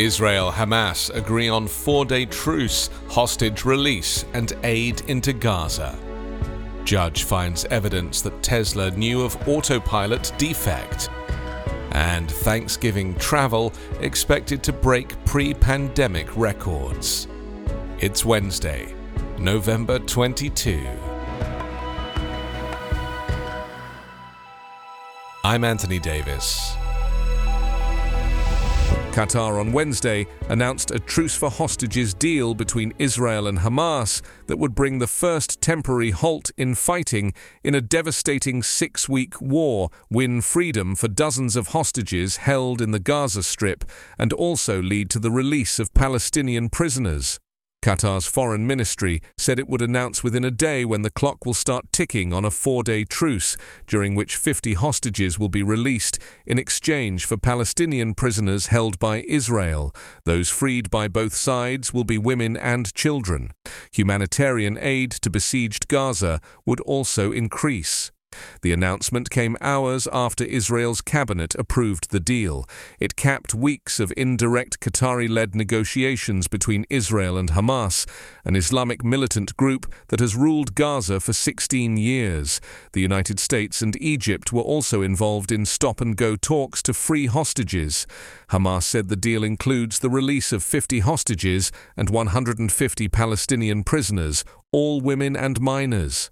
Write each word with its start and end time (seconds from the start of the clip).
Israel 0.00 0.50
Hamas 0.50 1.14
agree 1.14 1.50
on 1.50 1.68
four 1.68 2.06
day 2.06 2.24
truce, 2.24 2.88
hostage 3.08 3.66
release, 3.66 4.24
and 4.32 4.54
aid 4.62 5.02
into 5.08 5.32
Gaza. 5.34 5.98
Judge 6.84 7.24
finds 7.24 7.66
evidence 7.66 8.22
that 8.22 8.42
Tesla 8.42 8.90
knew 8.92 9.22
of 9.22 9.36
autopilot 9.46 10.32
defect. 10.38 11.10
And 11.92 12.30
Thanksgiving 12.30 13.14
travel 13.16 13.74
expected 14.00 14.62
to 14.62 14.72
break 14.72 15.22
pre 15.26 15.52
pandemic 15.52 16.34
records. 16.34 17.28
It's 17.98 18.24
Wednesday, 18.24 18.94
November 19.38 19.98
22. 19.98 20.86
I'm 25.44 25.64
Anthony 25.64 25.98
Davis. 25.98 26.76
Qatar 29.12 29.60
on 29.60 29.72
Wednesday 29.72 30.24
announced 30.48 30.92
a 30.92 31.00
truce 31.00 31.34
for 31.34 31.50
hostages 31.50 32.14
deal 32.14 32.54
between 32.54 32.94
Israel 32.98 33.48
and 33.48 33.58
Hamas 33.58 34.22
that 34.46 34.56
would 34.56 34.76
bring 34.76 35.00
the 35.00 35.08
first 35.08 35.60
temporary 35.60 36.12
halt 36.12 36.52
in 36.56 36.76
fighting 36.76 37.32
in 37.64 37.74
a 37.74 37.80
devastating 37.80 38.62
six 38.62 39.08
week 39.08 39.40
war, 39.40 39.90
win 40.10 40.40
freedom 40.40 40.94
for 40.94 41.08
dozens 41.08 41.56
of 41.56 41.68
hostages 41.68 42.36
held 42.36 42.80
in 42.80 42.92
the 42.92 43.00
Gaza 43.00 43.42
Strip, 43.42 43.84
and 44.16 44.32
also 44.32 44.80
lead 44.80 45.10
to 45.10 45.18
the 45.18 45.32
release 45.32 45.80
of 45.80 45.92
Palestinian 45.92 46.68
prisoners. 46.68 47.40
Qatar's 47.82 48.26
foreign 48.26 48.66
ministry 48.66 49.22
said 49.38 49.58
it 49.58 49.68
would 49.68 49.80
announce 49.80 50.22
within 50.22 50.44
a 50.44 50.50
day 50.50 50.84
when 50.84 51.00
the 51.00 51.10
clock 51.10 51.46
will 51.46 51.54
start 51.54 51.90
ticking 51.92 52.30
on 52.30 52.44
a 52.44 52.50
four 52.50 52.82
day 52.82 53.04
truce, 53.04 53.56
during 53.86 54.14
which 54.14 54.36
50 54.36 54.74
hostages 54.74 55.38
will 55.38 55.48
be 55.48 55.62
released 55.62 56.18
in 56.46 56.58
exchange 56.58 57.24
for 57.24 57.38
Palestinian 57.38 58.14
prisoners 58.14 58.66
held 58.66 58.98
by 58.98 59.22
Israel. 59.26 59.94
Those 60.26 60.50
freed 60.50 60.90
by 60.90 61.08
both 61.08 61.34
sides 61.34 61.94
will 61.94 62.04
be 62.04 62.18
women 62.18 62.54
and 62.56 62.92
children. 62.94 63.52
Humanitarian 63.92 64.76
aid 64.78 65.10
to 65.12 65.30
besieged 65.30 65.88
Gaza 65.88 66.40
would 66.66 66.80
also 66.80 67.32
increase. 67.32 68.12
The 68.62 68.72
announcement 68.72 69.30
came 69.30 69.56
hours 69.60 70.06
after 70.12 70.44
Israel's 70.44 71.00
cabinet 71.00 71.54
approved 71.54 72.10
the 72.10 72.20
deal. 72.20 72.68
It 72.98 73.16
capped 73.16 73.54
weeks 73.54 73.98
of 73.98 74.12
indirect 74.16 74.80
Qatari 74.80 75.28
led 75.28 75.54
negotiations 75.54 76.46
between 76.46 76.84
Israel 76.90 77.38
and 77.38 77.52
Hamas, 77.52 78.06
an 78.44 78.56
Islamic 78.56 79.02
militant 79.02 79.56
group 79.56 79.92
that 80.08 80.20
has 80.20 80.36
ruled 80.36 80.74
Gaza 80.74 81.20
for 81.20 81.32
16 81.32 81.96
years. 81.96 82.60
The 82.92 83.00
United 83.00 83.40
States 83.40 83.80
and 83.80 84.00
Egypt 84.02 84.52
were 84.52 84.62
also 84.62 85.02
involved 85.02 85.50
in 85.50 85.64
stop 85.64 86.00
and 86.00 86.16
go 86.16 86.36
talks 86.36 86.82
to 86.82 86.94
free 86.94 87.26
hostages. 87.26 88.06
Hamas 88.50 88.82
said 88.82 89.08
the 89.08 89.16
deal 89.16 89.42
includes 89.42 90.00
the 90.00 90.10
release 90.10 90.52
of 90.52 90.62
50 90.62 91.00
hostages 91.00 91.72
and 91.96 92.10
150 92.10 93.08
Palestinian 93.08 93.84
prisoners, 93.84 94.44
all 94.70 95.00
women 95.00 95.34
and 95.34 95.60
minors. 95.60 96.30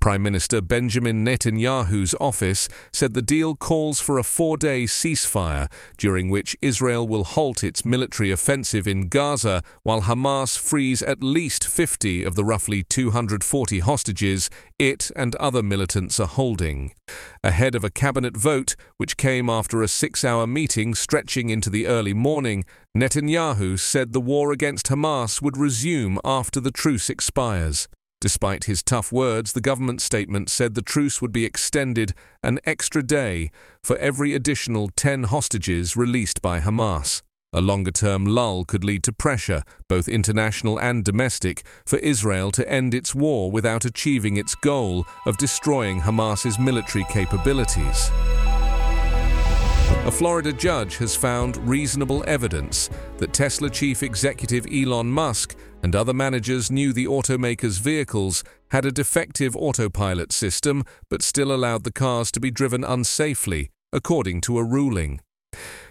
Prime 0.00 0.22
Minister 0.22 0.60
Benjamin 0.60 1.24
Netanyahu's 1.24 2.14
office 2.20 2.68
said 2.92 3.14
the 3.14 3.22
deal 3.22 3.54
calls 3.54 4.00
for 4.00 4.18
a 4.18 4.22
four 4.22 4.56
day 4.56 4.84
ceasefire 4.84 5.70
during 5.96 6.30
which 6.30 6.56
Israel 6.62 7.06
will 7.06 7.24
halt 7.24 7.64
its 7.64 7.84
military 7.84 8.30
offensive 8.30 8.86
in 8.86 9.08
Gaza 9.08 9.62
while 9.82 10.02
Hamas 10.02 10.58
frees 10.58 11.02
at 11.02 11.22
least 11.22 11.66
50 11.66 12.24
of 12.24 12.34
the 12.34 12.44
roughly 12.44 12.82
240 12.84 13.80
hostages 13.80 14.48
it 14.78 15.10
and 15.16 15.34
other 15.36 15.62
militants 15.62 16.20
are 16.20 16.26
holding. 16.26 16.94
Ahead 17.42 17.74
of 17.74 17.84
a 17.84 17.90
cabinet 17.90 18.36
vote, 18.36 18.76
which 18.96 19.16
came 19.16 19.50
after 19.50 19.82
a 19.82 19.88
six 19.88 20.24
hour 20.24 20.46
meeting 20.46 20.94
stretching 20.94 21.50
into 21.50 21.70
the 21.70 21.86
early 21.86 22.14
morning, 22.14 22.64
Netanyahu 22.96 23.78
said 23.78 24.12
the 24.12 24.20
war 24.20 24.52
against 24.52 24.86
Hamas 24.86 25.42
would 25.42 25.56
resume 25.56 26.18
after 26.24 26.60
the 26.60 26.70
truce 26.70 27.10
expires. 27.10 27.88
Despite 28.20 28.64
his 28.64 28.82
tough 28.82 29.12
words, 29.12 29.52
the 29.52 29.60
government 29.60 30.00
statement 30.00 30.50
said 30.50 30.74
the 30.74 30.82
truce 30.82 31.22
would 31.22 31.30
be 31.30 31.44
extended 31.44 32.14
an 32.42 32.58
extra 32.64 33.00
day 33.00 33.52
for 33.80 33.96
every 33.98 34.34
additional 34.34 34.88
10 34.96 35.24
hostages 35.24 35.96
released 35.96 36.42
by 36.42 36.58
Hamas. 36.58 37.22
A 37.52 37.60
longer 37.60 37.92
term 37.92 38.26
lull 38.26 38.64
could 38.64 38.82
lead 38.82 39.04
to 39.04 39.12
pressure, 39.12 39.62
both 39.88 40.08
international 40.08 40.78
and 40.80 41.04
domestic, 41.04 41.62
for 41.86 41.98
Israel 42.00 42.50
to 42.52 42.68
end 42.68 42.92
its 42.92 43.14
war 43.14 43.50
without 43.52 43.84
achieving 43.84 44.36
its 44.36 44.54
goal 44.56 45.06
of 45.24 45.38
destroying 45.38 46.00
Hamas's 46.00 46.58
military 46.58 47.04
capabilities. 47.04 48.10
A 50.04 50.10
Florida 50.10 50.52
judge 50.52 50.96
has 50.98 51.14
found 51.16 51.56
reasonable 51.68 52.22
evidence 52.26 52.90
that 53.16 53.32
Tesla 53.32 53.70
chief 53.70 54.02
executive 54.02 54.66
Elon 54.72 55.06
Musk 55.06 55.56
and 55.82 55.94
other 55.94 56.12
managers 56.12 56.70
knew 56.70 56.92
the 56.92 57.06
automaker's 57.06 57.78
vehicles 57.78 58.44
had 58.70 58.84
a 58.84 58.92
defective 58.92 59.56
autopilot 59.56 60.32
system 60.32 60.84
but 61.08 61.22
still 61.22 61.52
allowed 61.52 61.84
the 61.84 61.92
cars 61.92 62.30
to 62.32 62.40
be 62.40 62.50
driven 62.50 62.82
unsafely, 62.82 63.68
according 63.92 64.40
to 64.40 64.58
a 64.58 64.64
ruling. 64.64 65.20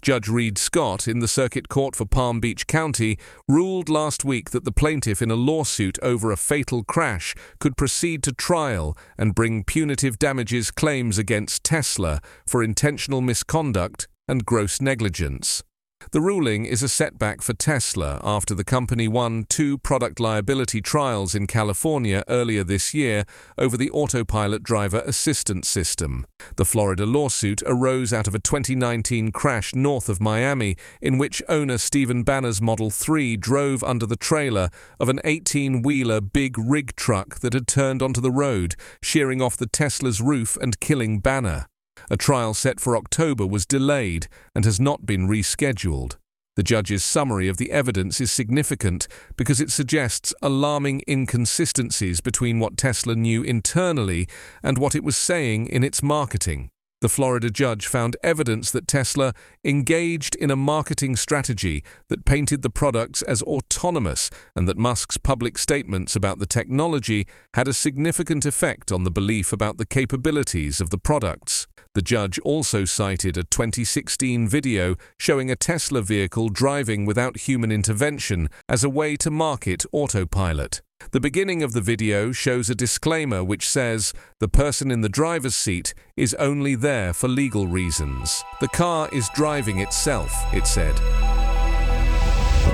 Judge 0.00 0.28
Reid 0.28 0.58
Scott 0.58 1.08
in 1.08 1.18
the 1.18 1.26
Circuit 1.26 1.68
Court 1.68 1.96
for 1.96 2.06
Palm 2.06 2.38
Beach 2.38 2.66
County 2.66 3.18
ruled 3.48 3.88
last 3.88 4.24
week 4.24 4.50
that 4.50 4.64
the 4.64 4.72
plaintiff 4.72 5.20
in 5.20 5.30
a 5.30 5.34
lawsuit 5.34 5.98
over 6.02 6.30
a 6.30 6.36
fatal 6.36 6.84
crash 6.84 7.34
could 7.58 7.76
proceed 7.76 8.22
to 8.22 8.32
trial 8.32 8.96
and 9.18 9.34
bring 9.34 9.64
punitive 9.64 10.18
damages 10.18 10.70
claims 10.70 11.18
against 11.18 11.64
Tesla 11.64 12.20
for 12.46 12.62
intentional 12.62 13.20
misconduct 13.20 14.06
and 14.28 14.46
gross 14.46 14.80
negligence. 14.80 15.64
The 16.10 16.22
ruling 16.22 16.64
is 16.64 16.82
a 16.82 16.88
setback 16.88 17.42
for 17.42 17.52
Tesla 17.52 18.18
after 18.24 18.54
the 18.54 18.64
company 18.64 19.08
won 19.08 19.44
two 19.50 19.76
product 19.76 20.18
liability 20.18 20.80
trials 20.80 21.34
in 21.34 21.46
California 21.46 22.24
earlier 22.28 22.64
this 22.64 22.94
year 22.94 23.26
over 23.58 23.76
the 23.76 23.90
autopilot 23.90 24.62
driver 24.62 25.02
assistance 25.04 25.68
system. 25.68 26.24
The 26.56 26.64
Florida 26.64 27.04
lawsuit 27.04 27.62
arose 27.66 28.14
out 28.14 28.26
of 28.26 28.34
a 28.34 28.38
2019 28.38 29.32
crash 29.32 29.74
north 29.74 30.08
of 30.08 30.18
Miami 30.18 30.76
in 31.02 31.18
which 31.18 31.42
owner 31.46 31.76
Stephen 31.76 32.22
Banner's 32.22 32.62
Model 32.62 32.88
3 32.88 33.36
drove 33.36 33.84
under 33.84 34.06
the 34.06 34.16
trailer 34.16 34.70
of 34.98 35.10
an 35.10 35.20
18 35.24 35.82
wheeler 35.82 36.22
big 36.22 36.56
rig 36.56 36.96
truck 36.96 37.40
that 37.40 37.52
had 37.52 37.68
turned 37.68 38.00
onto 38.00 38.22
the 38.22 38.30
road, 38.30 38.76
shearing 39.02 39.42
off 39.42 39.58
the 39.58 39.66
Tesla's 39.66 40.22
roof 40.22 40.56
and 40.56 40.80
killing 40.80 41.20
Banner. 41.20 41.66
A 42.10 42.16
trial 42.16 42.54
set 42.54 42.80
for 42.80 42.96
October 42.96 43.46
was 43.46 43.66
delayed 43.66 44.28
and 44.54 44.64
has 44.64 44.80
not 44.80 45.04
been 45.04 45.28
rescheduled. 45.28 46.16
The 46.56 46.62
judge's 46.64 47.04
summary 47.04 47.46
of 47.46 47.56
the 47.56 47.70
evidence 47.70 48.20
is 48.20 48.32
significant 48.32 49.06
because 49.36 49.60
it 49.60 49.70
suggests 49.70 50.34
alarming 50.42 51.02
inconsistencies 51.06 52.20
between 52.20 52.58
what 52.58 52.76
Tesla 52.76 53.14
knew 53.14 53.44
internally 53.44 54.26
and 54.60 54.76
what 54.76 54.96
it 54.96 55.04
was 55.04 55.16
saying 55.16 55.68
in 55.68 55.84
its 55.84 56.02
marketing. 56.02 56.70
The 57.00 57.08
Florida 57.08 57.48
judge 57.48 57.86
found 57.86 58.16
evidence 58.24 58.72
that 58.72 58.88
Tesla 58.88 59.34
engaged 59.64 60.34
in 60.34 60.50
a 60.50 60.56
marketing 60.56 61.14
strategy 61.14 61.84
that 62.08 62.24
painted 62.24 62.62
the 62.62 62.70
products 62.70 63.22
as 63.22 63.40
autonomous 63.42 64.28
and 64.56 64.66
that 64.66 64.76
Musk's 64.76 65.16
public 65.16 65.58
statements 65.58 66.16
about 66.16 66.40
the 66.40 66.46
technology 66.46 67.28
had 67.54 67.68
a 67.68 67.72
significant 67.72 68.44
effect 68.44 68.90
on 68.90 69.04
the 69.04 69.12
belief 69.12 69.52
about 69.52 69.78
the 69.78 69.86
capabilities 69.86 70.80
of 70.80 70.90
the 70.90 70.98
products. 70.98 71.67
The 71.94 72.02
judge 72.02 72.38
also 72.40 72.84
cited 72.84 73.36
a 73.36 73.44
2016 73.44 74.48
video 74.48 74.96
showing 75.18 75.50
a 75.50 75.56
Tesla 75.56 76.02
vehicle 76.02 76.48
driving 76.48 77.06
without 77.06 77.48
human 77.48 77.72
intervention 77.72 78.48
as 78.68 78.84
a 78.84 78.90
way 78.90 79.16
to 79.16 79.30
market 79.30 79.84
autopilot. 79.92 80.82
The 81.12 81.20
beginning 81.20 81.62
of 81.62 81.72
the 81.72 81.80
video 81.80 82.32
shows 82.32 82.68
a 82.68 82.74
disclaimer 82.74 83.42
which 83.42 83.68
says 83.68 84.12
the 84.40 84.48
person 84.48 84.90
in 84.90 85.00
the 85.00 85.08
driver's 85.08 85.54
seat 85.54 85.94
is 86.16 86.34
only 86.34 86.74
there 86.74 87.12
for 87.12 87.28
legal 87.28 87.66
reasons. 87.66 88.42
The 88.60 88.68
car 88.68 89.08
is 89.12 89.30
driving 89.34 89.78
itself, 89.78 90.32
it 90.52 90.66
said. 90.66 91.00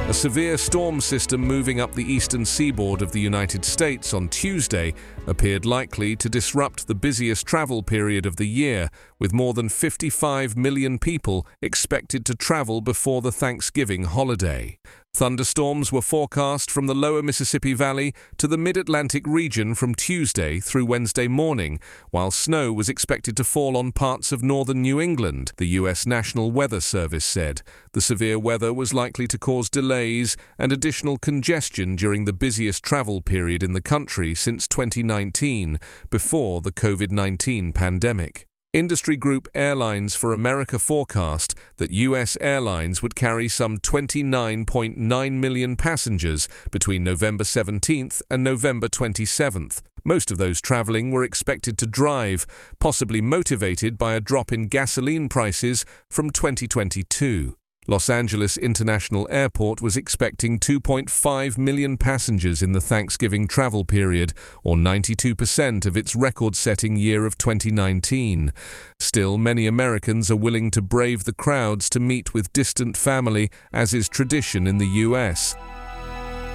A 0.07 0.13
severe 0.13 0.59
storm 0.59 1.01
system 1.01 1.41
moving 1.41 1.81
up 1.81 1.95
the 1.95 2.05
eastern 2.05 2.45
seaboard 2.45 3.01
of 3.01 3.11
the 3.13 3.21
United 3.21 3.65
States 3.65 4.13
on 4.13 4.29
Tuesday 4.29 4.93
appeared 5.27 5.65
likely 5.65 6.15
to 6.17 6.29
disrupt 6.29 6.87
the 6.87 6.95
busiest 6.95 7.47
travel 7.47 7.83
period 7.83 8.27
of 8.27 8.37
the 8.37 8.47
year, 8.47 8.91
with 9.19 9.33
more 9.33 9.55
than 9.55 9.71
55 9.71 10.59
million 10.59 10.99
people 10.99 11.47
expected 11.63 12.27
to 12.27 12.35
travel 12.35 12.83
before 12.83 13.23
the 13.23 13.33
Thanksgiving 13.33 14.05
holiday. 14.05 14.79
Thunderstorms 15.15 15.93
were 15.93 16.03
forecast 16.03 16.69
from 16.69 16.89
the 16.89 16.95
lower 16.95 17.23
Mississippi 17.23 17.73
Valley 17.73 18.13
to 18.37 18.49
the 18.49 18.59
mid 18.59 18.77
Atlantic 18.77 19.25
region 19.29 19.77
from 19.77 19.95
Tuesday 19.95 20.59
through 20.59 20.87
Wednesday 20.87 21.29
morning, 21.29 21.79
while 22.11 22.33
snow 22.33 22.73
was 22.73 22.89
expected 22.89 23.37
to 23.37 23.45
fall 23.45 23.77
on 23.77 23.93
parts 23.93 24.33
of 24.33 24.43
northern 24.43 24.83
New 24.83 25.01
England, 25.01 25.53
the 25.57 25.69
U.S. 25.79 26.05
National 26.05 26.51
Weather 26.51 26.81
Service 26.81 27.25
said. 27.25 27.63
The 27.93 28.01
severe 28.01 28.41
weather 28.41 28.75
was 28.75 28.93
likely 28.93 29.29
to 29.29 29.39
cause 29.39 29.71
delays 29.71 30.37
and 30.59 30.73
additional 30.73 31.17
congestion 31.19 31.95
during 31.95 32.25
the 32.25 32.33
busiest 32.33 32.83
travel 32.83 33.23
period 33.23 33.63
in 33.63 33.73
the 33.73 33.81
country 33.81 34.35
since 34.35 34.67
2019, 34.67 35.79
before 36.11 36.61
the 36.61 36.73
COVID 36.73 37.13
19 37.13 37.73
pandemic. 37.73 38.49
Industry 38.75 39.17
group 39.17 39.47
Airlines 39.55 40.17
for 40.17 40.33
America 40.33 40.81
forecast 40.81 41.55
that 41.77 41.93
U.S. 41.93 42.37
airlines 42.41 43.03
would 43.03 43.15
carry 43.15 43.47
some 43.47 43.79
29.9 43.79 45.33
million 45.33 45.77
passengers 45.77 46.49
between 46.73 47.05
November 47.05 47.45
17th 47.45 48.21
and 48.29 48.43
November 48.43 48.89
27th. 48.89 49.81
Most 50.05 50.33
of 50.33 50.39
those 50.39 50.61
travelling 50.61 51.13
were 51.13 51.23
expected 51.23 51.79
to 51.79 51.87
drive, 51.87 52.47
possibly 52.81 53.21
motivated 53.21 53.97
by 53.97 54.15
a 54.15 54.21
drop 54.21 54.51
in 54.51 54.67
gasoline 54.67 55.29
prices 55.29 55.85
from 56.11 56.31
2022. 56.31 57.55
Los 57.87 58.09
Angeles 58.09 58.57
International 58.57 59.29
Airport 59.31 59.83
was 59.83 59.95
expecting 59.95 60.59
2.5 60.59 61.59
million 61.59 61.99
passengers 61.99 62.63
in 62.63 62.73
the 62.73 62.81
Thanksgiving 62.81 63.47
travel 63.47 63.85
period, 63.85 64.33
or 64.63 64.75
92% 64.75 65.85
of 65.85 65.95
its 65.95 66.17
record 66.17 66.57
setting 66.57 66.97
year 66.97 67.27
of 67.27 67.37
2019. 67.37 68.55
Still, 68.99 69.37
many 69.37 69.67
Americans 69.67 70.31
are 70.31 70.37
willing 70.37 70.71
to 70.71 70.81
brave 70.81 71.25
the 71.25 71.35
crowds 71.35 71.91
to 71.91 72.01
meet 72.01 72.33
with 72.33 72.53
distant 72.55 72.97
family, 72.97 73.51
as 73.71 73.93
is 73.93 74.09
tradition 74.09 74.67
in 74.67 74.79
the 74.79 74.87
US. 74.87 75.55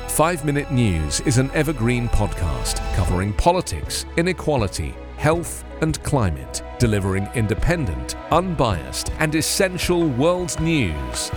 5 0.09 0.44
Minute 0.44 0.69
News 0.69 1.21
is 1.21 1.38
an 1.38 1.50
evergreen 1.51 2.09
podcast 2.09 2.77
covering 2.95 3.31
politics, 3.31 4.06
inequality, 4.17 4.94
health, 5.15 5.63
and 5.81 6.01
climate, 6.03 6.61
delivering 6.77 7.29
independent, 7.35 8.15
unbiased, 8.31 9.11
and 9.19 9.33
essential 9.33 10.09
world 10.09 10.59
news 10.59 11.31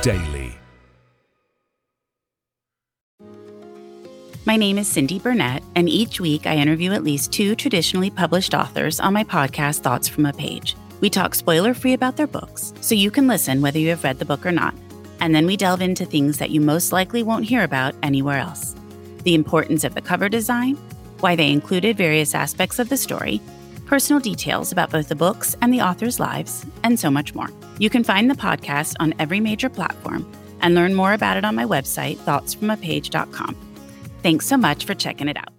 daily. 0.00 0.56
My 4.46 4.56
name 4.56 4.78
is 4.78 4.88
Cindy 4.88 5.18
Burnett, 5.18 5.62
and 5.74 5.88
each 5.88 6.18
week 6.18 6.46
I 6.46 6.56
interview 6.56 6.92
at 6.92 7.04
least 7.04 7.30
two 7.32 7.54
traditionally 7.54 8.10
published 8.10 8.54
authors 8.54 9.00
on 9.00 9.12
my 9.12 9.24
podcast, 9.24 9.80
Thoughts 9.80 10.08
from 10.08 10.24
a 10.24 10.32
Page. 10.32 10.76
We 11.00 11.10
talk 11.10 11.34
spoiler 11.34 11.74
free 11.74 11.92
about 11.92 12.16
their 12.16 12.28
books, 12.28 12.72
so 12.80 12.94
you 12.94 13.10
can 13.10 13.26
listen 13.26 13.60
whether 13.60 13.78
you 13.78 13.90
have 13.90 14.04
read 14.04 14.18
the 14.18 14.24
book 14.24 14.46
or 14.46 14.52
not. 14.52 14.74
And 15.24 15.34
then 15.34 15.46
we 15.46 15.56
delve 15.56 15.80
into 15.80 16.04
things 16.04 16.36
that 16.36 16.50
you 16.50 16.60
most 16.60 16.92
likely 16.92 17.22
won't 17.22 17.46
hear 17.46 17.64
about 17.64 17.94
anywhere 18.02 18.38
else 18.38 18.76
the 19.22 19.34
importance 19.34 19.84
of 19.84 19.94
the 19.94 20.02
cover 20.02 20.28
design, 20.28 20.76
why 21.20 21.34
they 21.34 21.50
included 21.50 21.96
various 21.96 22.34
aspects 22.34 22.78
of 22.78 22.90
the 22.90 22.96
story, 22.98 23.40
personal 23.86 24.20
details 24.20 24.70
about 24.70 24.90
both 24.90 25.08
the 25.08 25.14
books 25.14 25.56
and 25.62 25.72
the 25.72 25.80
authors' 25.80 26.20
lives, 26.20 26.66
and 26.82 27.00
so 27.00 27.10
much 27.10 27.34
more. 27.34 27.48
You 27.78 27.88
can 27.88 28.04
find 28.04 28.30
the 28.30 28.34
podcast 28.34 28.96
on 29.00 29.14
every 29.18 29.40
major 29.40 29.70
platform 29.70 30.30
and 30.60 30.74
learn 30.74 30.94
more 30.94 31.14
about 31.14 31.38
it 31.38 31.44
on 31.46 31.54
my 31.54 31.64
website, 31.64 32.18
thoughtsfromapage.com. 32.18 33.56
Thanks 34.22 34.46
so 34.46 34.58
much 34.58 34.84
for 34.84 34.92
checking 34.92 35.28
it 35.28 35.38
out. 35.38 35.53